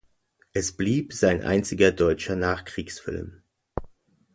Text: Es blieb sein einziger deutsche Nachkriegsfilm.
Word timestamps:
Es 0.53 0.75
blieb 0.75 1.13
sein 1.13 1.43
einziger 1.43 1.91
deutsche 1.91 2.35
Nachkriegsfilm. 2.35 3.43